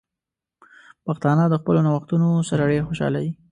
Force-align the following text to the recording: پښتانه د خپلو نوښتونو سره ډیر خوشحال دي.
پښتانه 1.05 1.43
د 1.49 1.53
خپلو 1.61 1.79
نوښتونو 1.87 2.29
سره 2.49 2.69
ډیر 2.71 2.83
خوشحال 2.87 3.13
دي. 3.21 3.31